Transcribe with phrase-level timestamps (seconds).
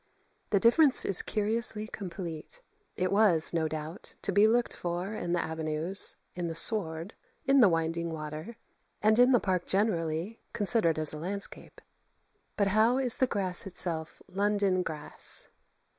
[0.49, 2.59] The difference is curiously complete;
[2.97, 7.13] it was, no doubt, to be looked for in the avenues, in the sward,
[7.45, 8.57] in the winding water,
[9.03, 11.81] and in the Park generally, considered as a landscape.
[12.57, 15.49] But how is the grass itself London grass?